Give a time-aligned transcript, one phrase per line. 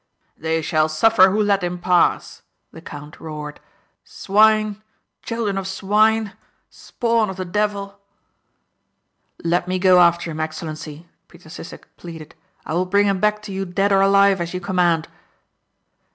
[0.35, 3.59] "They shall suffer who let him pass," the count roared,
[4.03, 4.81] "Swine,
[5.21, 6.33] children of swine,
[6.71, 7.99] spawn of the devil."
[9.43, 12.33] "Let me go after him Excellency," Peter Sissek pleaded.
[12.65, 15.07] "I will bring him back to you dead or alive as you command."